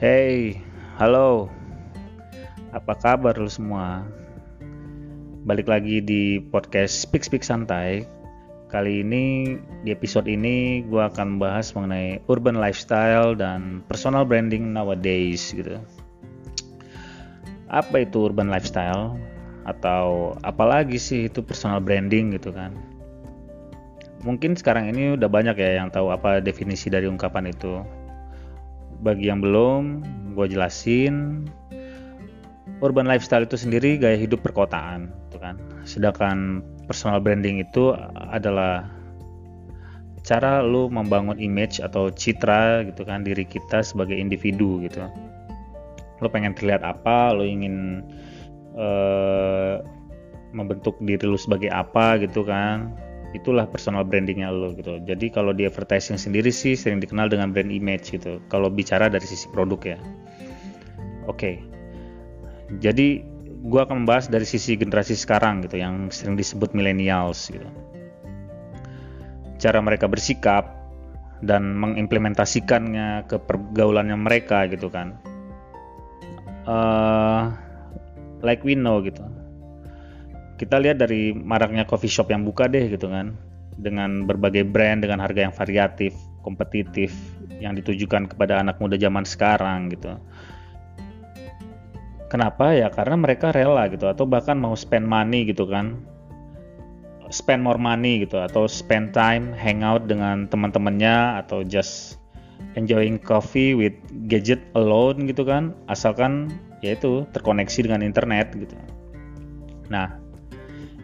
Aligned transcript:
Hey, 0.00 0.56
halo. 0.96 1.52
Apa 2.72 2.96
kabar 2.96 3.36
lu 3.36 3.52
semua? 3.52 4.08
Balik 5.44 5.68
lagi 5.68 6.00
di 6.00 6.40
podcast 6.40 7.04
Speak 7.04 7.20
Speak 7.20 7.44
Santai. 7.44 8.08
Kali 8.72 9.04
ini 9.04 9.60
di 9.84 9.92
episode 9.92 10.24
ini 10.24 10.80
gue 10.88 11.04
akan 11.04 11.36
bahas 11.36 11.76
mengenai 11.76 12.16
urban 12.32 12.56
lifestyle 12.56 13.36
dan 13.36 13.84
personal 13.92 14.24
branding 14.24 14.72
nowadays 14.72 15.52
gitu. 15.52 15.76
Apa 17.68 18.00
itu 18.08 18.24
urban 18.24 18.48
lifestyle? 18.48 19.20
Atau 19.68 20.32
apalagi 20.40 20.96
sih 20.96 21.28
itu 21.28 21.44
personal 21.44 21.84
branding 21.84 22.40
gitu 22.40 22.56
kan? 22.56 22.72
Mungkin 24.24 24.56
sekarang 24.56 24.96
ini 24.96 25.20
udah 25.20 25.28
banyak 25.28 25.60
ya 25.60 25.84
yang 25.84 25.92
tahu 25.92 26.08
apa 26.08 26.40
definisi 26.40 26.88
dari 26.88 27.04
ungkapan 27.04 27.52
itu 27.52 27.99
bagi 29.00 29.32
yang 29.32 29.40
belum, 29.40 30.04
gue 30.36 30.46
jelasin 30.52 31.44
urban 32.80 33.04
lifestyle 33.04 33.44
itu 33.44 33.60
sendiri 33.60 34.00
gaya 34.00 34.16
hidup 34.16 34.40
perkotaan, 34.40 35.12
gitu 35.28 35.38
kan. 35.40 35.56
Sedangkan 35.84 36.64
personal 36.88 37.20
branding 37.20 37.60
itu 37.60 37.92
adalah 38.32 38.88
cara 40.20 40.60
lu 40.60 40.92
membangun 40.92 41.40
image 41.40 41.80
atau 41.80 42.12
citra 42.12 42.84
gitu 42.84 43.08
kan 43.08 43.24
diri 43.24 43.44
kita 43.44 43.80
sebagai 43.80 44.16
individu 44.16 44.80
gitu. 44.84 45.04
Lu 46.20 46.28
pengen 46.28 46.52
terlihat 46.52 46.84
apa, 46.84 47.32
lu 47.32 47.44
ingin 47.44 48.04
uh, 48.76 49.80
membentuk 50.52 50.98
diri 51.00 51.24
lu 51.24 51.40
sebagai 51.40 51.72
apa 51.72 52.20
gitu 52.20 52.44
kan 52.44 52.92
itulah 53.30 53.66
personal 53.70 54.02
brandingnya 54.02 54.50
lo 54.50 54.74
gitu. 54.74 54.98
Jadi 55.06 55.30
kalau 55.30 55.54
di 55.54 55.62
advertising 55.66 56.18
sendiri 56.18 56.50
sih 56.50 56.74
sering 56.74 56.98
dikenal 56.98 57.30
dengan 57.30 57.54
brand 57.54 57.70
image 57.70 58.10
gitu. 58.14 58.42
Kalau 58.50 58.66
bicara 58.70 59.06
dari 59.06 59.26
sisi 59.26 59.46
produk 59.50 59.96
ya. 59.96 59.98
Oke. 61.30 61.36
Okay. 61.36 61.56
jadi 62.78 63.18
gue 63.66 63.80
akan 63.82 64.06
membahas 64.06 64.30
dari 64.30 64.46
sisi 64.46 64.78
generasi 64.78 65.18
sekarang 65.18 65.66
gitu 65.66 65.82
yang 65.82 66.06
sering 66.14 66.38
disebut 66.38 66.70
millennials 66.70 67.50
gitu. 67.50 67.66
Cara 69.58 69.82
mereka 69.82 70.06
bersikap 70.06 70.70
dan 71.42 71.74
mengimplementasikannya 71.74 73.26
ke 73.26 73.42
pergaulannya 73.42 74.16
mereka 74.16 74.70
gitu 74.70 74.86
kan. 74.86 75.18
Uh, 76.62 77.50
like 78.46 78.62
we 78.62 78.78
know 78.78 79.02
gitu 79.02 79.39
kita 80.60 80.76
lihat 80.76 81.00
dari 81.00 81.32
maraknya 81.32 81.88
coffee 81.88 82.12
shop 82.12 82.28
yang 82.28 82.44
buka 82.44 82.68
deh 82.68 82.92
gitu 82.92 83.08
kan. 83.08 83.32
Dengan 83.80 84.28
berbagai 84.28 84.68
brand 84.68 85.00
dengan 85.00 85.24
harga 85.24 85.48
yang 85.48 85.56
variatif 85.56 86.12
kompetitif 86.44 87.16
yang 87.64 87.72
ditujukan 87.72 88.28
kepada 88.28 88.60
anak 88.60 88.76
muda 88.76 89.00
zaman 89.00 89.24
sekarang 89.24 89.88
gitu. 89.88 90.20
Kenapa? 92.28 92.76
Ya 92.76 92.92
karena 92.92 93.16
mereka 93.16 93.56
rela 93.56 93.88
gitu 93.88 94.04
atau 94.04 94.28
bahkan 94.28 94.60
mau 94.60 94.76
spend 94.76 95.08
money 95.08 95.48
gitu 95.48 95.64
kan. 95.64 95.96
Spend 97.32 97.64
more 97.64 97.80
money 97.80 98.26
gitu 98.26 98.36
atau 98.42 98.68
spend 98.68 99.16
time 99.16 99.56
hangout 99.56 100.04
dengan 100.10 100.44
teman-temannya 100.50 101.40
atau 101.40 101.64
just 101.64 102.20
enjoying 102.76 103.16
coffee 103.16 103.72
with 103.72 103.96
gadget 104.28 104.60
alone 104.76 105.24
gitu 105.24 105.48
kan. 105.48 105.72
Asalkan 105.88 106.52
yaitu 106.84 107.24
terkoneksi 107.32 107.88
dengan 107.88 108.04
internet 108.04 108.52
gitu. 108.52 108.76
Nah 109.88 110.19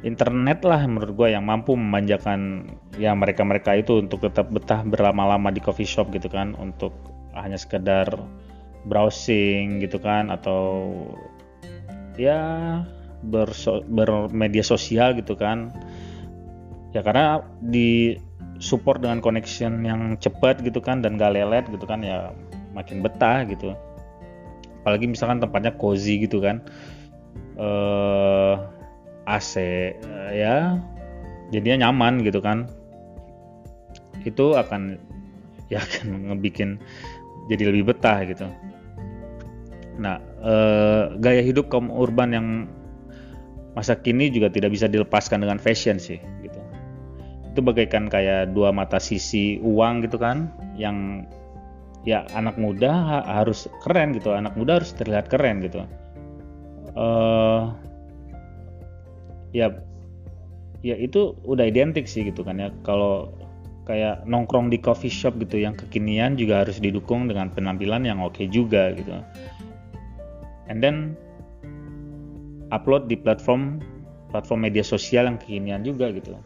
internet 0.05 0.61
lah 0.67 0.85
menurut 0.85 1.15
gue 1.17 1.29
yang 1.33 1.49
mampu 1.49 1.73
memanjakan 1.73 2.69
ya 3.01 3.17
mereka-mereka 3.17 3.77
itu 3.81 4.05
untuk 4.05 4.25
tetap 4.25 4.53
betah 4.53 4.85
berlama-lama 4.85 5.49
di 5.49 5.61
coffee 5.63 5.89
shop 5.89 6.13
gitu 6.13 6.29
kan. 6.29 6.53
Untuk 6.59 6.93
hanya 7.33 7.57
sekedar 7.57 8.09
browsing 8.87 9.81
gitu 9.83 9.99
kan 9.99 10.29
atau 10.33 10.93
ya 12.17 12.81
berso 13.25 13.81
bermedia 13.89 14.65
sosial 14.65 15.17
gitu 15.17 15.37
kan. 15.37 15.73
Ya 16.93 17.01
karena 17.05 17.45
di 17.61 18.17
support 18.57 19.05
dengan 19.05 19.21
connection 19.21 19.85
yang 19.85 20.17
cepat 20.17 20.65
gitu 20.65 20.81
kan 20.81 21.05
dan 21.05 21.21
gak 21.21 21.37
lelet 21.37 21.69
gitu 21.69 21.85
kan 21.85 22.01
ya 22.01 22.33
makin 22.73 23.01
betah 23.05 23.45
gitu. 23.49 23.73
Apalagi 24.85 25.09
misalkan 25.09 25.43
tempatnya 25.43 25.75
cozy 25.77 26.25
gitu 26.25 26.41
kan. 26.41 26.63
Eh 27.57 27.65
uh, 27.65 28.76
eh, 29.27 30.33
ya 30.33 30.79
jadinya 31.51 31.89
nyaman 31.89 32.23
gitu 32.23 32.39
kan. 32.41 32.71
Itu 34.23 34.55
akan 34.55 34.97
ya 35.73 35.83
akan 35.83 36.33
ngebikin 36.33 36.79
jadi 37.51 37.71
lebih 37.71 37.95
betah 37.95 38.23
gitu. 38.27 38.47
Nah 39.99 40.23
uh, 40.43 41.17
gaya 41.19 41.43
hidup 41.43 41.71
kaum 41.73 41.91
urban 41.91 42.31
yang 42.35 42.49
masa 43.77 43.93
kini 43.93 44.33
juga 44.33 44.49
tidak 44.49 44.73
bisa 44.73 44.89
dilepaskan 44.89 45.45
dengan 45.45 45.59
fashion 45.61 46.01
sih 46.01 46.17
gitu. 46.41 46.61
Itu 47.53 47.61
bagaikan 47.65 48.09
kayak 48.09 48.57
dua 48.57 48.73
mata 48.73 48.97
sisi 49.01 49.59
uang 49.61 50.07
gitu 50.07 50.17
kan 50.21 50.49
yang 50.79 51.29
ya 52.07 52.23
anak 52.39 52.55
muda 52.57 53.23
harus 53.27 53.67
keren 53.83 54.15
gitu 54.15 54.31
anak 54.31 54.55
muda 54.55 54.81
harus 54.81 54.95
terlihat 54.95 55.27
keren 55.27 55.61
gitu. 55.61 55.83
Uh, 56.97 57.75
ya 59.57 59.73
ya 60.85 60.93
itu 61.01 61.33
udah 61.49 61.65
identik 61.65 62.05
sih 62.05 62.29
gitu 62.29 62.45
kan 62.45 62.61
ya 62.61 62.69
kalau 62.85 63.33
kayak 63.89 64.21
nongkrong 64.29 64.69
di 64.69 64.77
coffee 64.77 65.09
shop 65.09 65.41
gitu 65.41 65.65
yang 65.65 65.73
kekinian 65.73 66.37
juga 66.37 66.67
harus 66.67 66.77
didukung 66.77 67.31
dengan 67.31 67.49
penampilan 67.49 68.05
yang 68.05 68.21
oke 68.21 68.37
okay 68.37 68.47
juga 68.53 68.93
gitu 68.93 69.17
and 70.69 70.85
then 70.85 71.17
upload 72.69 73.09
di 73.09 73.17
platform 73.17 73.81
platform 74.29 74.69
media 74.69 74.85
sosial 74.85 75.25
yang 75.25 75.41
kekinian 75.41 75.81
juga 75.81 76.13
gitu 76.13 76.37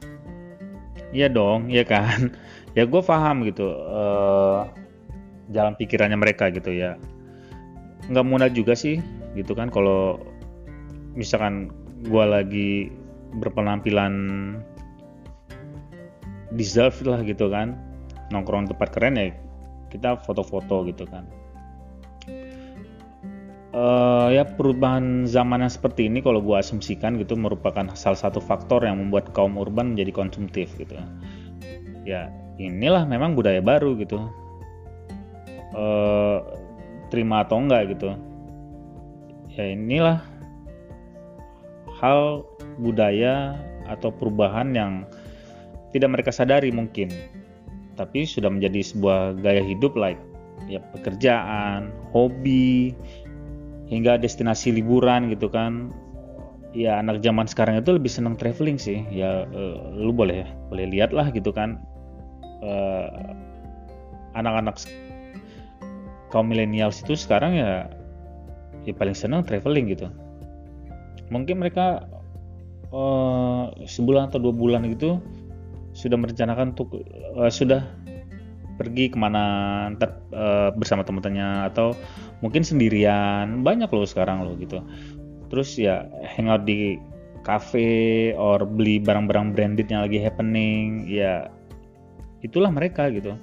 Iya 1.10 1.26
dong, 1.30 1.70
iya 1.70 1.82
kan. 1.82 2.30
ya 2.78 2.86
gue 2.86 3.02
paham 3.02 3.42
gitu 3.42 3.66
uh, 3.66 4.70
jalan 5.50 5.74
pikirannya 5.74 6.18
mereka 6.18 6.54
gitu 6.54 6.70
ya. 6.70 6.94
Nggak 8.06 8.26
mudah 8.26 8.50
juga 8.50 8.78
sih 8.78 9.02
gitu 9.34 9.54
kan 9.54 9.70
kalau 9.70 10.18
misalkan 11.14 11.70
gue 12.06 12.24
lagi 12.24 12.70
berpenampilan 13.38 14.14
deserve 16.54 16.98
lah 17.06 17.20
gitu 17.22 17.50
kan. 17.50 17.78
Nongkrong 18.30 18.70
tempat 18.70 18.94
keren 18.94 19.18
ya 19.18 19.34
kita 19.90 20.22
foto-foto 20.22 20.86
gitu 20.86 21.06
kan. 21.06 21.26
Uh, 23.70 24.34
ya 24.34 24.42
perubahan 24.42 25.30
zaman 25.30 25.62
yang 25.62 25.70
seperti 25.70 26.10
ini 26.10 26.18
kalau 26.18 26.42
gue 26.42 26.58
asumsikan 26.58 27.14
gitu 27.22 27.38
merupakan 27.38 27.86
salah 27.94 28.18
satu 28.18 28.42
faktor 28.42 28.82
yang 28.82 28.98
membuat 28.98 29.30
kaum 29.30 29.54
urban 29.54 29.94
menjadi 29.94 30.10
konsumtif 30.10 30.74
gitu. 30.74 30.98
Ya 32.02 32.34
inilah 32.58 33.06
memang 33.06 33.38
budaya 33.38 33.62
baru 33.62 33.94
gitu. 33.94 34.26
Uh, 35.70 36.42
terima 37.14 37.46
atau 37.46 37.62
enggak 37.62 37.94
gitu. 37.94 38.10
Ya 39.54 39.70
inilah 39.70 40.18
hal 42.02 42.42
budaya 42.80 43.60
atau 43.86 44.08
perubahan 44.08 44.72
yang 44.72 45.04
tidak 45.92 46.18
mereka 46.18 46.30
sadari 46.32 46.72
mungkin. 46.72 47.12
Tapi 47.94 48.24
sudah 48.24 48.48
menjadi 48.48 48.80
sebuah 48.80 49.44
gaya 49.44 49.60
hidup 49.60 49.92
like 49.94 50.18
ya 50.70 50.80
pekerjaan, 50.96 51.92
hobi 52.14 52.96
hingga 53.90 54.16
destinasi 54.16 54.72
liburan 54.72 55.28
gitu 55.28 55.50
kan. 55.52 55.92
Ya 56.70 57.02
anak 57.02 57.20
zaman 57.26 57.50
sekarang 57.50 57.82
itu 57.82 57.90
lebih 57.98 58.08
senang 58.08 58.38
traveling 58.38 58.78
sih. 58.78 59.02
Ya 59.10 59.44
uh, 59.50 59.76
lu 59.98 60.14
boleh 60.14 60.46
boleh 60.70 60.86
lihat 60.88 61.10
lah 61.10 61.28
gitu 61.34 61.50
kan. 61.50 61.82
Uh, 62.62 63.34
anak-anak 64.38 64.78
kaum 66.30 66.46
milenials 66.46 67.02
itu 67.02 67.18
sekarang 67.18 67.58
ya 67.58 67.90
ya 68.86 68.94
paling 68.94 69.18
senang 69.18 69.42
traveling 69.42 69.90
gitu. 69.90 70.06
Mungkin 71.28 71.58
mereka 71.58 72.06
uh, 72.94 73.70
sebulan 73.86 74.30
atau 74.30 74.38
dua 74.42 74.54
bulan 74.54 74.86
gitu 74.90 75.18
sudah 75.90 76.14
merencanakan 76.14 76.74
untuk 76.78 77.02
uh, 77.34 77.50
sudah 77.50 77.82
pergi 78.80 79.12
ke 79.12 79.18
mana 79.20 79.44
uh, 80.32 80.72
bersama 80.72 81.04
teman-temannya 81.04 81.68
atau 81.68 81.92
mungkin 82.40 82.64
sendirian. 82.64 83.60
Banyak 83.60 83.92
loh 83.92 84.08
sekarang 84.08 84.46
loh 84.46 84.56
gitu. 84.56 84.80
Terus 85.52 85.76
ya 85.76 86.08
hangout 86.24 86.64
di 86.64 86.96
cafe 87.44 88.32
or 88.36 88.64
beli 88.64 89.00
barang-barang 89.00 89.52
branded 89.56 89.88
yang 89.88 90.04
lagi 90.04 90.20
happening 90.20 91.04
ya 91.04 91.52
itulah 92.40 92.72
mereka 92.72 93.12
gitu. 93.12 93.36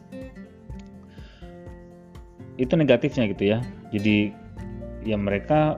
Itu 2.57 2.73
negatifnya 2.73 3.29
gitu 3.29 3.43
ya. 3.53 3.59
Jadi 3.93 4.33
ya 5.05 5.21
mereka 5.21 5.77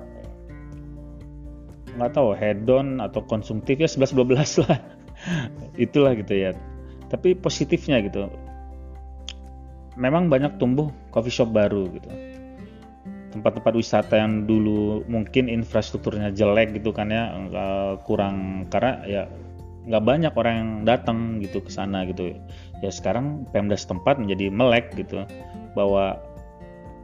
nggak 1.99 2.15
tahu 2.15 2.31
hedon 2.33 3.03
atau 3.03 3.21
konsumtif 3.27 3.77
ya 3.77 3.89
11 3.91 4.15
12 4.15 4.63
lah. 4.65 4.79
Itulah 5.85 6.15
gitu 6.15 6.33
ya. 6.33 6.51
Tapi 7.11 7.35
positifnya 7.35 7.99
gitu. 7.99 8.31
Memang 9.99 10.31
banyak 10.31 10.55
tumbuh 10.57 10.87
coffee 11.11 11.33
shop 11.33 11.51
baru 11.51 11.91
gitu. 11.91 12.09
Tempat-tempat 13.35 13.73
wisata 13.75 14.15
yang 14.17 14.47
dulu 14.47 15.05
mungkin 15.05 15.51
infrastrukturnya 15.51 16.33
jelek 16.33 16.73
gitu 16.79 16.95
kan 16.95 17.11
ya 17.11 17.35
kurang 18.07 18.65
karena 18.71 19.03
ya 19.05 19.23
nggak 19.85 20.05
banyak 20.05 20.33
orang 20.37 20.55
yang 20.55 20.71
datang 20.87 21.43
gitu 21.43 21.59
ke 21.59 21.69
sana 21.69 22.07
gitu. 22.07 22.33
Ya 22.79 22.89
sekarang 22.89 23.43
Pemda 23.51 23.75
setempat 23.75 24.17
menjadi 24.17 24.47
melek 24.49 24.95
gitu 24.95 25.27
bahwa 25.75 26.17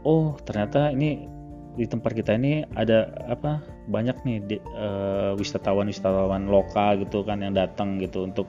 oh 0.06 0.38
ternyata 0.45 0.94
ini 0.94 1.34
di 1.75 1.86
tempat 1.86 2.16
kita 2.16 2.39
ini 2.39 2.63
ada 2.80 3.12
apa 3.27 3.60
banyak 3.92 4.16
nih 4.24 4.38
uh, 4.80 5.36
wisatawan 5.36 5.92
wisatawan 5.92 6.48
lokal 6.48 7.04
gitu 7.04 7.22
kan 7.27 7.44
yang 7.44 7.51
datang 7.51 8.00
gitu 8.00 8.24
untuk 8.24 8.48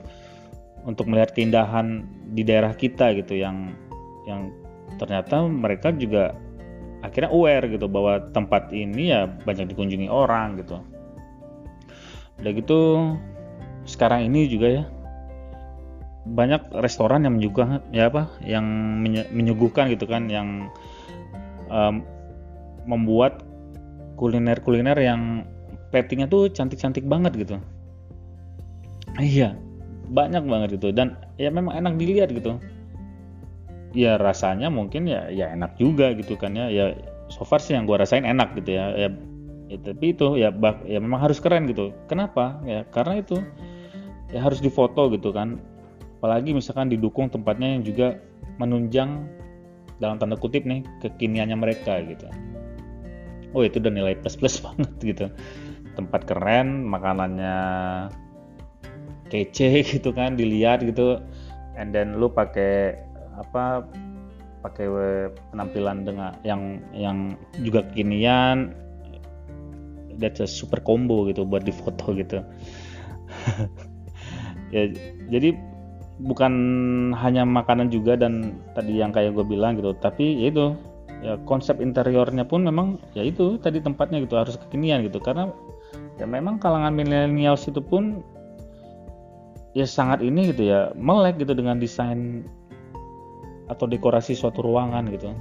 untuk 0.87 1.03
melihat 1.11 1.35
keindahan 1.35 2.07
di 2.31 2.47
daerah 2.47 2.71
kita 2.71 3.11
gitu 3.19 3.35
yang 3.35 3.75
yang 4.23 4.51
ternyata 4.95 5.43
mereka 5.43 5.91
juga 5.91 6.31
akhirnya 7.03 7.29
aware 7.29 7.67
gitu 7.67 7.85
bahwa 7.91 8.31
tempat 8.31 8.71
ini 8.71 9.11
ya 9.11 9.27
banyak 9.27 9.69
dikunjungi 9.69 10.07
orang 10.07 10.57
gitu. 10.63 10.79
Udah 12.39 12.51
gitu 12.55 12.79
sekarang 13.83 14.31
ini 14.31 14.47
juga 14.47 14.67
ya 14.71 14.83
banyak 16.27 16.75
restoran 16.83 17.23
yang 17.23 17.39
menyuguhkan 17.39 17.79
ya 17.95 18.11
apa 18.11 18.27
yang 18.43 18.65
menyuguhkan 19.31 19.87
gitu 19.91 20.07
kan 20.07 20.27
yang 20.27 20.67
um, 21.71 22.03
membuat 22.87 23.43
kuliner-kuliner 24.17 24.97
yang 24.97 25.45
pettingnya 25.93 26.25
tuh 26.25 26.49
cantik-cantik 26.49 27.05
banget 27.05 27.37
gitu. 27.37 27.55
Iya 29.21 29.55
banyak 30.07 30.47
banget 30.47 30.79
gitu 30.79 30.95
dan 30.95 31.19
ya 31.35 31.51
memang 31.51 31.75
enak 31.75 31.99
dilihat 31.99 32.31
gitu. 32.31 32.57
Ya 33.95 34.15
rasanya 34.19 34.71
mungkin 34.71 35.07
ya 35.07 35.27
ya 35.31 35.51
enak 35.51 35.75
juga 35.79 36.15
gitu 36.15 36.39
kan 36.39 36.55
ya 36.55 36.71
ya 36.71 36.95
so 37.27 37.43
far 37.43 37.59
sih 37.59 37.75
yang 37.75 37.83
gue 37.87 37.97
rasain 37.99 38.23
enak 38.23 38.55
gitu 38.55 38.75
ya 38.79 38.95
ya, 38.95 39.09
ya 39.67 39.77
tapi 39.83 40.15
itu 40.15 40.39
ya 40.39 40.51
bak, 40.51 40.83
ya 40.87 40.99
memang 40.99 41.19
harus 41.23 41.43
keren 41.43 41.67
gitu. 41.67 41.91
Kenapa? 42.07 42.59
Ya 42.63 42.87
karena 42.91 43.19
itu 43.19 43.39
ya 44.31 44.43
harus 44.43 44.59
difoto 44.63 45.11
gitu 45.11 45.31
kan. 45.35 45.59
Apalagi 46.17 46.55
misalkan 46.55 46.89
didukung 46.89 47.29
tempatnya 47.29 47.77
yang 47.77 47.83
juga 47.85 48.17
menunjang 48.57 49.27
dalam 50.01 50.17
tanda 50.17 50.37
kutip 50.37 50.65
nih 50.65 50.85
kekiniannya 51.01 51.57
mereka 51.57 52.01
gitu 52.05 52.29
oh 53.55 53.63
itu 53.63 53.79
udah 53.79 53.93
nilai 53.93 54.15
plus 54.19 54.35
plus 54.35 54.59
banget 54.65 54.91
gitu. 55.01 55.25
Tempat 55.95 56.29
keren 56.29 56.85
makanannya 56.87 57.57
kece 59.27 59.81
gitu 59.97 60.09
kan 60.11 60.35
dilihat 60.35 60.83
gitu. 60.83 61.21
And 61.77 61.93
then 61.93 62.17
lu 62.17 62.31
pakai 62.31 62.97
apa 63.37 63.85
pakai 64.65 64.89
penampilan 65.53 66.03
dengan 66.03 66.33
yang 66.41 66.81
yang 66.95 67.37
juga 67.61 67.85
kekinian. 67.91 68.73
That's 70.17 70.41
a 70.41 70.49
super 70.49 70.81
combo 70.81 71.29
gitu 71.29 71.45
buat 71.45 71.63
difoto 71.63 72.15
gitu. 72.17 72.41
Ya 74.67 74.83
jadi 75.31 75.55
bukan 76.19 76.53
hanya 77.13 77.45
makanan 77.45 77.93
juga 77.93 78.17
dan 78.17 78.57
tadi 78.73 78.97
yang 78.97 79.13
kayak 79.13 79.37
gue 79.37 79.45
bilang 79.45 79.77
gitu 79.77 79.93
tapi 80.01 80.41
ya 80.41 80.49
itu 80.49 80.73
ya 81.25 81.33
konsep 81.49 81.81
interiornya 81.81 82.45
pun 82.45 82.61
memang 82.61 83.01
ya 83.17 83.25
itu 83.25 83.57
tadi 83.57 83.81
tempatnya 83.81 84.21
gitu 84.21 84.37
harus 84.37 84.55
kekinian 84.67 85.01
gitu 85.01 85.17
karena 85.17 85.49
ya 86.21 86.29
memang 86.29 86.61
kalangan 86.61 86.93
milenial 86.93 87.57
itu 87.57 87.81
pun 87.81 88.21
ya 89.73 89.85
sangat 89.85 90.21
ini 90.25 90.53
gitu 90.53 90.69
ya 90.69 90.93
melek 90.97 91.41
gitu 91.41 91.53
dengan 91.57 91.77
desain 91.77 92.45
atau 93.67 93.85
dekorasi 93.85 94.33
suatu 94.33 94.63
ruangan 94.63 95.05
gitu. 95.11 95.35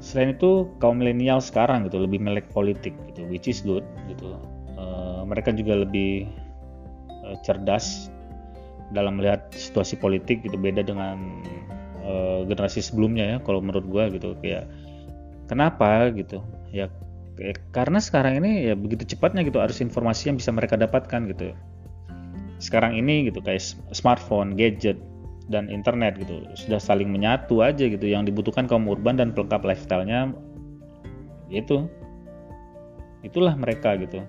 Selain 0.00 0.34
itu 0.34 0.68
kaum 0.80 0.98
milenial 0.98 1.38
sekarang 1.44 1.86
gitu 1.86 2.02
lebih 2.02 2.20
melek 2.20 2.48
politik 2.50 2.96
gitu, 3.12 3.24
which 3.28 3.46
is 3.48 3.60
good 3.64 3.84
gitu. 4.08 4.36
Uh, 4.76 5.22
mereka 5.28 5.52
juga 5.52 5.84
lebih 5.84 6.28
uh, 7.24 7.36
cerdas 7.44 8.08
dalam 8.90 9.20
melihat 9.20 9.50
situasi 9.54 9.94
politik 10.00 10.42
gitu 10.42 10.56
beda 10.58 10.82
dengan 10.82 11.44
uh, 12.04 12.40
generasi 12.48 12.84
sebelumnya 12.84 13.24
ya 13.24 13.36
kalau 13.40 13.60
menurut 13.60 13.86
gue 13.86 14.20
gitu 14.20 14.36
kayak 14.40 14.68
kenapa? 15.50 16.10
gitu. 16.14 16.44
Ya 16.70 16.90
karena 17.72 17.96
sekarang 18.04 18.44
ini 18.44 18.68
ya 18.68 18.74
begitu 18.76 19.16
cepatnya 19.16 19.40
gitu 19.48 19.64
harus 19.64 19.80
informasi 19.80 20.28
yang 20.28 20.36
bisa 20.36 20.52
mereka 20.52 20.76
dapatkan 20.76 21.30
gitu. 21.32 21.56
Sekarang 22.60 22.92
ini 22.92 23.32
gitu 23.32 23.40
kayak 23.40 23.64
smartphone, 23.96 24.52
gadget 24.54 25.00
dan 25.50 25.66
internet 25.66 26.14
gitu 26.20 26.46
sudah 26.54 26.78
saling 26.78 27.10
menyatu 27.10 27.64
aja 27.64 27.90
gitu 27.90 28.06
yang 28.06 28.22
dibutuhkan 28.22 28.70
kaum 28.70 28.86
urban 28.86 29.18
dan 29.18 29.34
pelengkap 29.34 29.66
lifestyle-nya 29.66 30.30
itu 31.50 31.90
itulah 33.26 33.58
mereka 33.58 33.98
gitu. 33.98 34.22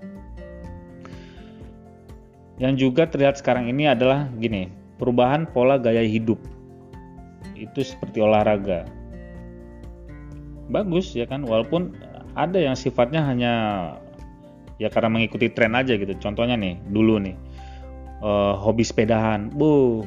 Yang 2.58 2.74
juga 2.88 3.06
terlihat 3.06 3.38
sekarang 3.38 3.70
ini 3.70 3.86
adalah 3.86 4.26
gini 4.40 4.72
perubahan 4.98 5.46
pola 5.50 5.78
gaya 5.78 6.02
hidup 6.02 6.38
itu 7.62 7.86
seperti 7.86 8.18
olahraga 8.18 8.84
bagus 10.70 11.14
ya 11.14 11.28
kan 11.28 11.46
walaupun 11.46 11.94
ada 12.34 12.56
yang 12.58 12.74
sifatnya 12.74 13.22
hanya 13.22 13.52
ya 14.80 14.88
karena 14.88 15.12
mengikuti 15.12 15.52
tren 15.52 15.76
aja 15.76 15.94
gitu 15.94 16.16
contohnya 16.18 16.56
nih 16.56 16.80
dulu 16.90 17.20
nih 17.22 17.36
uh, 18.22 18.54
hobi 18.56 18.86
sepedahan. 18.86 19.50
Bu, 19.52 20.06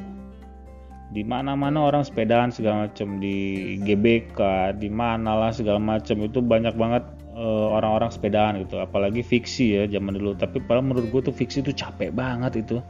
di 1.12 1.22
mana-mana 1.22 1.86
orang 1.86 2.02
sepedaan 2.02 2.50
segala 2.50 2.88
macam 2.88 3.20
di 3.20 3.78
GBK, 3.84 4.72
di 4.80 4.90
mana 4.90 5.36
lah 5.36 5.52
segala 5.52 5.78
macam 5.78 6.18
itu 6.24 6.40
banyak 6.42 6.74
banget 6.74 7.04
uh, 7.36 7.76
orang-orang 7.76 8.10
sepedaan 8.10 8.58
gitu. 8.64 8.80
Apalagi 8.80 9.20
fiksi 9.22 9.76
ya 9.78 9.82
zaman 9.86 10.16
dulu. 10.18 10.34
Tapi 10.34 10.58
pada 10.64 10.80
menurut 10.82 11.06
gue 11.12 11.20
tuh 11.30 11.34
fiksi 11.36 11.62
itu 11.62 11.70
capek 11.76 12.10
banget 12.10 12.64
itu. 12.64 12.80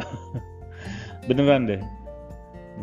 Beneran 1.28 1.68
deh. 1.68 1.80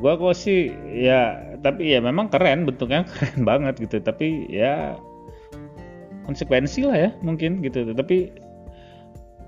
Gua 0.01 0.17
kok 0.17 0.33
sih 0.33 0.73
ya 0.89 1.37
tapi 1.61 1.93
ya 1.93 2.01
memang 2.01 2.27
keren 2.33 2.65
bentuknya 2.65 3.05
keren 3.13 3.45
banget 3.45 3.77
gitu. 3.77 4.01
Tapi 4.01 4.49
ya 4.49 4.97
konsekuensi 6.25 6.87
lah 6.87 6.97
ya 6.97 7.11
mungkin 7.21 7.61
gitu. 7.61 7.93
Tapi 7.93 8.33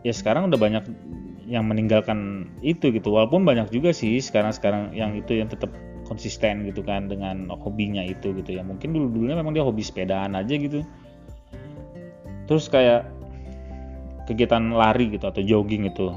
ya 0.06 0.14
sekarang 0.14 0.54
udah 0.54 0.60
banyak 0.60 0.86
yang 1.50 1.66
meninggalkan 1.66 2.50
itu 2.62 2.94
gitu. 2.94 3.10
Walaupun 3.10 3.42
banyak 3.42 3.74
juga 3.74 3.90
sih 3.90 4.22
sekarang 4.22 4.54
sekarang 4.54 4.94
yang 4.94 5.18
itu 5.18 5.38
yang 5.42 5.50
tetap 5.50 5.74
konsisten 6.06 6.70
gitu 6.70 6.86
kan 6.86 7.10
dengan 7.10 7.50
hobinya 7.50 8.06
itu 8.06 8.30
gitu 8.38 8.62
ya. 8.62 8.62
Mungkin 8.62 8.94
dulu 8.94 9.08
dulunya 9.10 9.36
memang 9.38 9.58
dia 9.58 9.66
hobi 9.66 9.82
sepedaan 9.82 10.38
aja 10.38 10.54
gitu. 10.54 10.86
Terus 12.46 12.70
kayak 12.70 13.10
kegiatan 14.30 14.74
lari 14.74 15.10
gitu 15.10 15.26
atau 15.26 15.42
jogging 15.42 15.90
itu. 15.90 16.14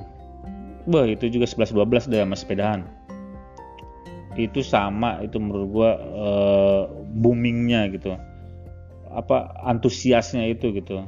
Bah 0.88 1.04
itu 1.04 1.28
juga 1.28 1.44
11-12 1.48 2.12
deh 2.12 2.20
sama 2.24 2.36
sepedaan 2.36 2.97
itu 4.38 4.62
sama 4.62 5.18
itu 5.26 5.36
menurut 5.42 5.66
gua 5.66 5.90
uh, 5.98 6.82
boomingnya 7.18 7.90
gitu. 7.90 8.14
Apa 9.10 9.50
antusiasnya 9.66 10.46
itu 10.46 10.70
gitu. 10.70 11.02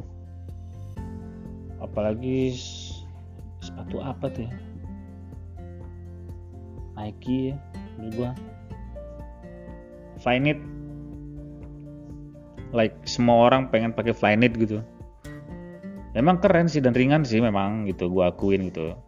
Apalagi 1.78 2.58
sepatu 3.62 4.02
apa 4.02 4.26
tuh 4.34 4.50
ya? 4.50 4.54
Nike 6.98 7.54
ya 7.54 7.56
menurut 7.96 8.14
gua. 8.18 8.30
Flyknit. 10.20 10.58
Like 12.74 12.98
semua 13.06 13.50
orang 13.50 13.70
pengen 13.70 13.94
pakai 13.94 14.12
Flyknit 14.12 14.58
gitu. 14.58 14.82
Memang 16.18 16.42
keren 16.42 16.66
sih 16.66 16.82
dan 16.82 16.98
ringan 16.98 17.22
sih 17.22 17.38
memang 17.38 17.86
gitu 17.86 18.10
gua 18.10 18.34
akuin 18.34 18.66
gitu 18.66 18.98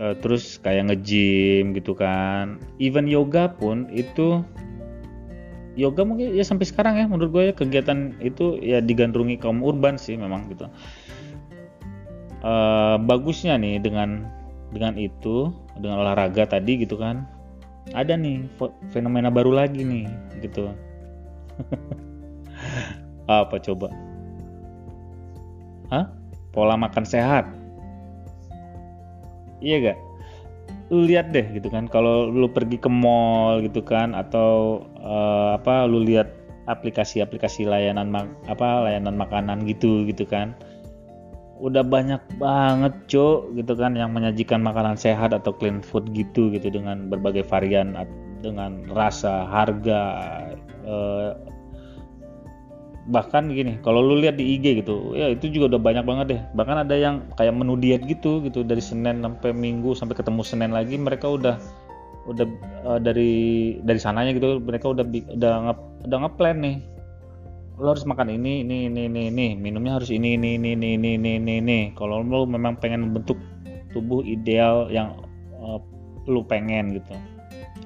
uh, 0.00 0.14
terus 0.20 0.60
kayak 0.60 0.92
nge-gym 0.92 1.76
gitu 1.76 1.92
kan. 1.96 2.60
Even 2.80 3.08
yoga 3.08 3.52
pun 3.52 3.88
itu 3.92 4.44
yoga 5.76 6.02
mungkin 6.08 6.32
ya 6.32 6.44
sampai 6.44 6.64
sekarang 6.64 6.96
ya 6.96 7.04
menurut 7.04 7.30
gue 7.32 7.42
ya 7.52 7.54
kegiatan 7.54 8.16
itu 8.24 8.56
ya 8.64 8.80
digandrungi 8.80 9.36
kaum 9.36 9.60
urban 9.60 10.00
sih 10.00 10.16
memang 10.16 10.48
gitu. 10.52 10.68
Uh, 12.46 13.00
bagusnya 13.02 13.58
nih 13.58 13.82
dengan 13.82 14.28
dengan 14.70 14.94
itu 15.00 15.50
dengan 15.80 16.04
olahraga 16.04 16.48
tadi 16.48 16.84
gitu 16.84 16.96
kan. 17.00 17.28
Ada 17.94 18.18
nih 18.18 18.50
fenomena 18.90 19.30
baru 19.30 19.54
lagi 19.54 19.86
nih 19.86 20.10
gitu. 20.42 20.74
Apa 23.30 23.58
coba? 23.62 23.90
Hah? 25.86 26.16
pola 26.56 26.72
makan 26.72 27.04
sehat 27.04 27.44
iya 29.60 29.92
gak 29.92 29.98
lu 30.90 31.02
lihat 31.02 31.34
deh 31.34 31.46
gitu 31.50 31.66
kan 31.66 31.90
kalau 31.90 32.30
lu 32.30 32.46
pergi 32.46 32.78
ke 32.78 32.86
mall 32.86 33.58
gitu 33.58 33.82
kan 33.82 34.14
atau 34.14 34.82
uh, 35.02 35.58
apa 35.58 35.86
lu 35.90 36.06
lihat 36.06 36.30
aplikasi-aplikasi 36.70 37.66
layanan 37.66 38.14
apa 38.46 38.86
layanan 38.86 39.14
makanan 39.14 39.66
gitu 39.66 40.06
gitu 40.06 40.26
kan. 40.26 40.54
Udah 41.56 41.80
banyak 41.80 42.20
banget 42.36 42.92
cok 43.08 43.56
gitu 43.56 43.72
kan 43.72 43.96
yang 43.96 44.12
menyajikan 44.12 44.60
makanan 44.60 44.98
sehat 44.98 45.32
atau 45.32 45.56
clean 45.56 45.80
food 45.80 46.04
gitu 46.12 46.52
gitu 46.52 46.68
dengan 46.68 47.08
berbagai 47.08 47.48
varian 47.48 47.96
dengan 48.44 48.84
rasa 48.92 49.48
harga 49.48 50.00
eh, 50.84 51.32
bahkan 53.06 53.46
gini 53.54 53.78
kalau 53.86 54.02
lu 54.02 54.18
lihat 54.18 54.34
di 54.34 54.58
IG 54.58 54.82
gitu 54.82 55.14
ya 55.14 55.30
itu 55.30 55.46
juga 55.46 55.76
udah 55.76 55.80
banyak 55.82 56.04
banget 56.04 56.26
deh 56.26 56.40
bahkan 56.58 56.82
ada 56.82 56.94
yang 56.98 57.22
kayak 57.38 57.54
menu 57.54 57.78
diet 57.78 58.02
gitu 58.02 58.42
gitu 58.42 58.66
dari 58.66 58.82
Senin 58.82 59.22
sampai 59.22 59.54
Minggu 59.54 59.94
sampai 59.94 60.18
ketemu 60.18 60.42
Senin 60.42 60.74
lagi 60.74 60.98
mereka 60.98 61.30
udah 61.30 61.54
udah 62.26 62.46
uh, 62.82 62.98
dari 62.98 63.78
dari 63.86 64.00
sananya 64.02 64.34
gitu 64.34 64.58
mereka 64.58 64.90
udah 64.90 65.06
udah 65.06 65.52
nge, 65.70 65.74
udah 66.10 66.18
ngeplan 66.26 66.58
nih 66.58 66.76
lo 67.78 67.94
harus 67.94 68.08
makan 68.08 68.34
ini 68.34 68.66
ini 68.66 68.90
ini 68.90 69.06
ini 69.06 69.22
ini 69.30 69.46
minumnya 69.54 70.02
harus 70.02 70.10
ini 70.10 70.34
ini 70.34 70.58
ini 70.58 70.74
ini 70.74 70.98
ini 70.98 71.10
ini 71.14 71.32
ini, 71.38 71.54
ini. 71.62 71.78
kalau 71.94 72.26
lo 72.26 72.42
memang 72.42 72.74
pengen 72.82 73.06
membentuk 73.06 73.38
tubuh 73.94 74.26
ideal 74.26 74.90
yang 74.90 75.14
uh, 75.62 75.78
lu 76.26 76.42
pengen 76.42 76.98
gitu 76.98 77.14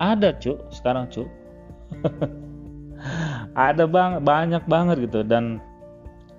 ada 0.00 0.32
cuk 0.40 0.56
sekarang 0.72 1.04
cuk 1.12 1.28
ada 3.56 3.84
bang 3.88 4.20
banyak 4.22 4.64
banget 4.68 5.10
gitu. 5.10 5.24
Dan 5.24 5.58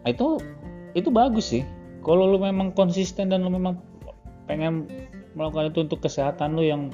itu 0.06 0.42
itu 0.98 1.10
bagus 1.10 1.54
sih. 1.54 1.64
Kalau 2.02 2.26
lu 2.26 2.42
memang 2.42 2.74
konsisten 2.74 3.30
dan 3.30 3.46
lu 3.46 3.54
memang 3.54 3.78
pengen 4.50 4.90
melakukan 5.38 5.72
itu 5.72 5.80
untuk 5.86 6.00
kesehatan 6.04 6.58
lu 6.58 6.66
yang 6.66 6.92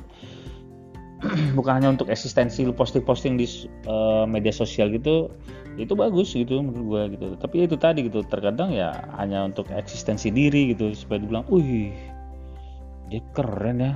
bukan 1.57 1.81
hanya 1.81 1.89
untuk 1.89 2.13
eksistensi 2.13 2.61
lu 2.61 2.75
posting-posting 2.75 3.41
di 3.41 3.47
uh, 3.89 4.29
media 4.29 4.53
sosial 4.53 4.93
gitu 4.93 5.33
itu 5.77 5.93
bagus 5.93 6.33
gitu 6.33 6.61
menurut 6.61 6.85
gue 6.85 7.01
gitu. 7.17 7.27
Tapi 7.37 7.55
itu 7.69 7.75
tadi 7.77 8.05
gitu 8.05 8.25
terkadang 8.25 8.73
ya 8.73 8.93
hanya 9.17 9.45
untuk 9.45 9.69
eksistensi 9.73 10.33
diri 10.33 10.73
gitu. 10.73 10.93
Supaya 10.93 11.21
dibilang 11.21 11.45
wih 11.49 11.93
dia 13.07 13.23
keren 13.31 13.79
ya 13.79 13.93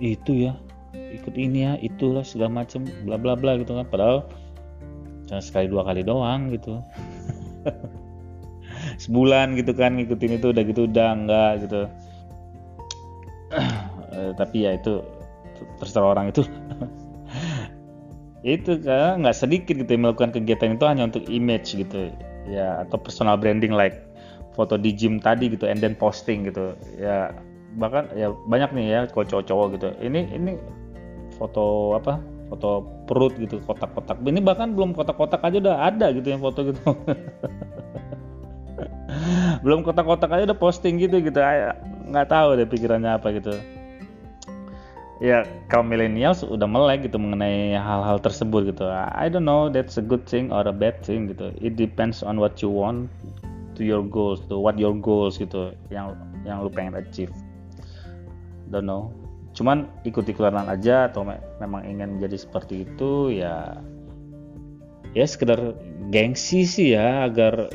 itu 0.00 0.48
ya 0.48 0.52
ikut 0.94 1.34
ini 1.34 1.66
ya 1.66 1.72
itulah 1.82 2.22
segala 2.22 2.62
macem 2.62 2.86
bla 3.04 3.16
bla 3.16 3.36
bla 3.36 3.56
gitu 3.60 3.76
kan. 3.76 3.88
Padahal 3.88 4.28
cuma 5.30 5.38
sekali 5.38 5.70
dua 5.70 5.86
kali 5.86 6.02
doang 6.02 6.50
gitu. 6.50 6.82
Sebulan 9.02 9.54
gitu 9.54 9.70
kan 9.78 9.94
ngikutin 9.94 10.42
itu 10.42 10.50
udah 10.50 10.62
gitu 10.66 10.90
udah 10.90 11.08
enggak 11.14 11.52
gitu. 11.62 11.80
Eh, 14.10 14.30
tapi 14.34 14.66
ya 14.66 14.74
itu 14.74 15.06
terserah 15.78 16.18
orang 16.18 16.34
itu. 16.34 16.42
Itu 18.40 18.80
kan 18.80 19.20
nggak 19.20 19.36
sedikit 19.36 19.76
gitu 19.76 19.90
yang 19.92 20.08
melakukan 20.08 20.32
kegiatan 20.32 20.72
itu 20.72 20.84
hanya 20.88 21.04
untuk 21.12 21.28
image 21.28 21.76
gitu. 21.76 22.08
Ya 22.48 22.80
atau 22.80 22.96
personal 22.96 23.36
branding 23.36 23.76
like 23.76 24.00
foto 24.56 24.80
di 24.80 24.96
gym 24.96 25.20
tadi 25.20 25.52
gitu 25.52 25.68
and 25.68 25.84
then 25.84 25.92
posting 25.92 26.48
gitu. 26.48 26.72
Ya 26.96 27.36
bahkan 27.76 28.08
ya 28.16 28.32
banyak 28.48 28.72
nih 28.72 28.86
ya 28.88 29.00
cowok-cowok 29.12 29.66
gitu. 29.76 29.88
Ini 30.00 30.32
ini 30.32 30.56
foto 31.36 31.92
apa 32.00 32.16
foto 32.50 32.82
perut 33.06 33.32
gitu 33.38 33.62
kotak-kotak. 33.62 34.18
Ini 34.26 34.42
bahkan 34.42 34.74
belum 34.74 34.92
kotak-kotak 34.92 35.40
aja 35.46 35.56
udah 35.62 35.76
ada 35.86 36.10
gitu 36.10 36.34
yang 36.34 36.42
foto 36.42 36.66
gitu. 36.66 36.82
Belum 39.64 39.86
kotak-kotak 39.86 40.34
aja 40.34 40.50
udah 40.50 40.58
posting 40.58 40.98
gitu 40.98 41.22
gitu. 41.22 41.38
Nggak 42.10 42.26
tahu 42.26 42.58
deh 42.58 42.66
pikirannya 42.66 43.14
apa 43.14 43.30
gitu. 43.38 43.54
Ya 45.20 45.44
kaum 45.68 45.92
millennials 45.92 46.40
udah 46.40 46.64
melek 46.64 47.04
gitu 47.04 47.20
mengenai 47.20 47.76
hal-hal 47.76 48.16
tersebut 48.18 48.72
gitu. 48.72 48.88
I 48.90 49.28
don't 49.28 49.44
know 49.44 49.68
that's 49.68 50.00
a 50.00 50.04
good 50.04 50.24
thing 50.24 50.48
or 50.48 50.64
a 50.64 50.74
bad 50.74 51.04
thing 51.04 51.28
gitu. 51.28 51.52
It 51.60 51.76
depends 51.76 52.24
on 52.24 52.40
what 52.40 52.64
you 52.64 52.72
want 52.72 53.12
to 53.76 53.84
your 53.84 54.00
goals 54.00 54.40
to 54.48 54.56
what 54.56 54.80
your 54.80 54.96
goals 54.96 55.36
gitu 55.36 55.76
yang 55.92 56.16
yang 56.48 56.64
lu 56.64 56.72
pengen 56.72 56.96
achieve. 56.96 57.30
Don't 58.72 58.88
know 58.88 59.12
cuman 59.60 59.84
ikut-ikutan 60.08 60.56
aja 60.56 61.12
atau 61.12 61.20
me 61.20 61.36
memang 61.60 61.84
ingin 61.84 62.16
menjadi 62.16 62.48
seperti 62.48 62.88
itu 62.88 63.28
ya 63.28 63.76
ya 65.12 65.26
sekedar 65.28 65.76
gengsi 66.08 66.64
sih 66.64 66.96
ya 66.96 67.28
agar 67.28 67.68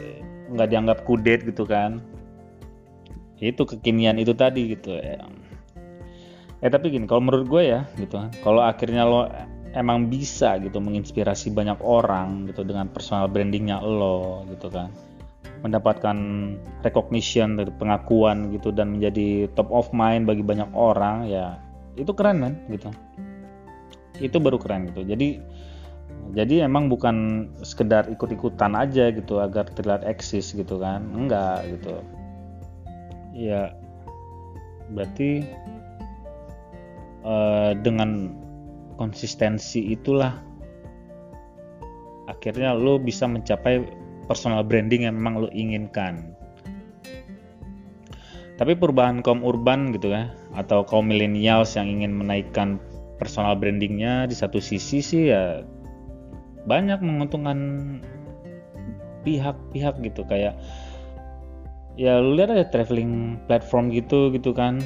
nggak 0.49 0.69
dianggap 0.73 0.97
kudet 1.05 1.45
gitu 1.45 1.61
kan. 1.69 2.01
Itu 3.37 3.69
kekinian 3.69 4.17
itu 4.17 4.33
tadi 4.33 4.73
gitu 4.73 4.97
ya. 4.97 5.21
Eh 6.63 6.69
tapi 6.73 6.89
gini 6.89 7.05
kalau 7.05 7.29
menurut 7.29 7.45
gue 7.45 7.63
ya 7.69 7.85
gitu 8.01 8.17
kalau 8.41 8.65
akhirnya 8.65 9.05
lo 9.05 9.29
emang 9.75 10.07
bisa 10.09 10.57
gitu 10.63 10.79
menginspirasi 10.79 11.51
banyak 11.51 11.77
orang 11.83 12.49
gitu 12.49 12.63
dengan 12.63 12.89
personal 12.89 13.29
brandingnya 13.29 13.77
lo 13.83 14.47
gitu 14.49 14.71
kan. 14.73 14.89
Mendapatkan 15.61 16.17
recognition 16.81 17.61
dari 17.61 17.69
pengakuan 17.77 18.53
gitu 18.55 18.73
dan 18.73 18.97
menjadi 18.97 19.49
top 19.53 19.69
of 19.69 19.91
mind 19.91 20.25
bagi 20.25 20.41
banyak 20.41 20.69
orang 20.73 21.29
ya 21.29 21.59
itu 21.95 22.11
keren 22.11 22.43
kan 22.43 22.53
gitu. 22.71 22.89
Itu 24.19 24.37
baru 24.39 24.59
keren 24.59 24.91
gitu. 24.91 25.03
Jadi 25.03 25.39
jadi 26.35 26.67
emang 26.67 26.89
bukan 26.91 27.47
sekedar 27.61 28.09
ikut-ikutan 28.11 28.75
aja 28.75 29.11
gitu 29.13 29.39
agar 29.39 29.67
terlihat 29.71 30.03
eksis 30.03 30.51
gitu 30.55 30.79
kan. 30.79 31.07
Enggak 31.15 31.63
gitu. 31.67 31.99
Ya 33.35 33.75
berarti 34.91 35.43
uh, 37.25 37.73
dengan 37.81 38.35
konsistensi 38.95 39.91
itulah 39.91 40.39
akhirnya 42.29 42.77
lo 42.77 43.01
bisa 43.01 43.25
mencapai 43.25 43.85
personal 44.29 44.65
branding 44.65 45.07
yang 45.07 45.15
memang 45.17 45.45
lo 45.45 45.49
inginkan. 45.51 46.34
Tapi 48.55 48.71
perubahan 48.79 49.19
kaum 49.19 49.43
urban 49.43 49.91
gitu 49.91 50.15
ya, 50.15 50.31
atau 50.55 50.87
kaum 50.87 51.11
millennials 51.11 51.75
yang 51.75 51.91
ingin 51.91 52.15
menaikkan 52.15 52.79
personal 53.19 53.55
brandingnya 53.59 54.27
di 54.27 54.35
satu 54.35 54.63
sisi 54.63 55.03
sih 55.03 55.31
ya 55.31 55.63
banyak 56.63 57.03
menguntungkan 57.03 57.59
pihak-pihak 59.27 59.99
gitu. 60.07 60.23
Kayak 60.23 60.55
ya 61.99 62.23
lu 62.23 62.39
lihat 62.39 62.55
ada 62.55 62.65
traveling 62.71 63.43
platform 63.51 63.91
gitu 63.91 64.31
gitu 64.31 64.55
kan. 64.55 64.79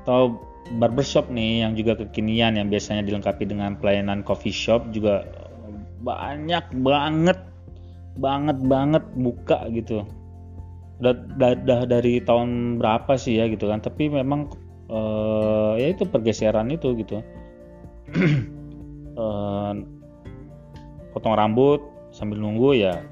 Atau 0.00 0.40
barbershop 0.76 1.28
nih 1.32 1.64
yang 1.64 1.76
juga 1.76 1.96
kekinian 1.96 2.56
yang 2.56 2.68
biasanya 2.68 3.04
dilengkapi 3.04 3.44
dengan 3.48 3.76
pelayanan 3.76 4.20
coffee 4.24 4.52
shop 4.52 4.88
juga 4.92 5.24
banyak 6.04 6.64
banget 6.84 7.38
banget 8.20 8.58
banget 8.66 9.04
buka 9.16 9.64
gitu 9.72 10.04
udah, 10.98 11.14
udah, 11.38 11.80
dari 11.86 12.18
tahun 12.22 12.78
berapa 12.82 13.14
sih 13.14 13.38
ya 13.38 13.46
gitu 13.46 13.70
kan. 13.70 13.78
Tapi 13.78 14.10
memang 14.10 14.50
uh, 14.90 15.78
ya 15.78 15.94
itu 15.94 16.04
pergeseran 16.04 16.70
itu 16.74 16.94
gitu. 16.98 17.22
Uh, 19.14 19.72
potong 21.14 21.34
rambut 21.34 21.80
sambil 22.10 22.40
nunggu 22.40 22.78
ya 22.78 23.04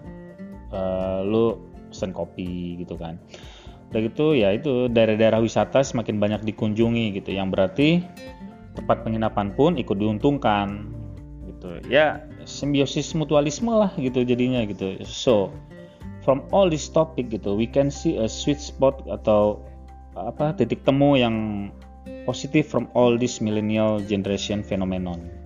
uh, 0.72 1.20
lu 1.22 1.62
pesen 1.90 2.10
kopi 2.10 2.82
gitu 2.82 2.98
kan. 2.98 3.18
Udah 3.94 4.00
gitu 4.02 4.34
ya 4.34 4.50
itu 4.50 4.90
daerah-daerah 4.90 5.38
wisata 5.38 5.80
semakin 5.86 6.18
banyak 6.18 6.42
dikunjungi 6.42 7.22
gitu. 7.22 7.30
Yang 7.30 7.48
berarti 7.54 7.88
tempat 8.74 9.06
penginapan 9.06 9.54
pun 9.54 9.78
ikut 9.78 9.94
diuntungkan 9.94 10.90
gitu. 11.46 11.80
Ya 11.86 12.26
simbiosis 12.46 13.14
mutualisme 13.14 13.70
lah 13.70 13.94
gitu 13.94 14.26
jadinya 14.26 14.66
gitu. 14.66 14.98
So 15.06 15.54
from 16.26 16.42
all 16.50 16.66
this 16.66 16.90
topic 16.90 17.30
gitu 17.30 17.54
we 17.54 17.70
can 17.70 17.86
see 17.86 18.18
a 18.18 18.26
sweet 18.26 18.58
spot 18.58 18.98
atau 19.06 19.62
apa 20.18 20.58
titik 20.58 20.82
temu 20.82 21.14
yang 21.14 21.70
positif 22.26 22.66
from 22.66 22.90
all 22.98 23.14
this 23.14 23.38
millennial 23.38 24.02
generation 24.02 24.66
phenomenon 24.66 25.36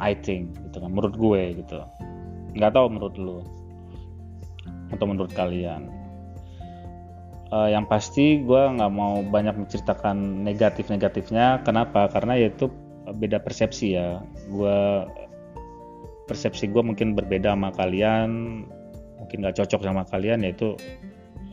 I 0.00 0.12
think 0.12 0.56
gitu 0.68 0.76
kan 0.80 0.92
menurut 0.92 1.16
gue 1.16 1.64
gitu. 1.64 1.80
Nggak 2.56 2.72
tahu 2.76 2.86
menurut 2.92 3.16
lu 3.16 3.38
atau 4.92 5.06
menurut 5.08 5.32
kalian. 5.32 5.88
Uh, 7.46 7.70
yang 7.70 7.86
pasti 7.86 8.42
gue 8.42 8.62
nggak 8.76 8.92
mau 8.92 9.22
banyak 9.22 9.54
menceritakan 9.54 10.44
negatif-negatifnya. 10.44 11.62
Kenapa? 11.62 12.10
Karena 12.10 12.36
yaitu 12.36 12.68
beda 13.06 13.40
persepsi 13.40 13.96
ya. 13.96 14.20
Gue 14.50 15.06
persepsi 16.26 16.68
gue 16.68 16.82
mungkin 16.82 17.14
berbeda 17.14 17.54
sama 17.54 17.70
kalian 17.72 18.62
mungkin 19.26 19.42
nggak 19.42 19.58
cocok 19.58 19.82
sama 19.82 20.06
kalian 20.06 20.46
yaitu 20.46 20.78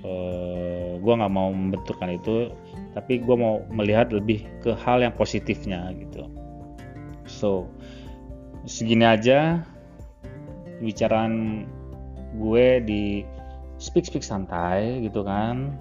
uh, 0.05 0.93
gue 1.01 1.13
nggak 1.17 1.33
mau 1.33 1.49
membenturkan 1.49 2.13
itu 2.13 2.53
tapi 2.93 3.17
gue 3.17 3.33
mau 3.33 3.65
melihat 3.73 4.13
lebih 4.13 4.45
ke 4.61 4.77
hal 4.77 5.01
yang 5.01 5.09
positifnya 5.17 5.89
gitu. 5.97 6.29
So 7.25 7.65
segini 8.69 9.09
aja 9.09 9.65
bicaraan 10.85 11.65
gue 12.37 12.67
di 12.85 13.25
speak 13.81 14.05
speak 14.05 14.21
santai 14.21 15.01
gitu 15.01 15.25
kan. 15.25 15.73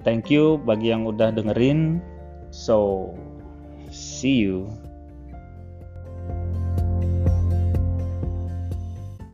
Thank 0.00 0.32
you 0.32 0.56
bagi 0.64 0.96
yang 0.96 1.04
udah 1.04 1.28
dengerin. 1.28 2.00
So 2.48 3.12
see 3.92 4.48
you 4.48 4.72